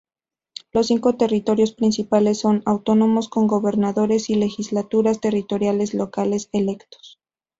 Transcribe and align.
Los 0.71 0.87
cinco 0.87 1.13
territorios 1.15 1.73
principales 1.73 2.39
son 2.39 2.63
autónomos 2.65 3.29
con 3.29 3.45
gobernadores 3.45 4.31
y 4.31 4.33
legislaturas 4.33 5.19
territoriales 5.21 5.93
locales 5.93 6.49
electos. 6.53 7.19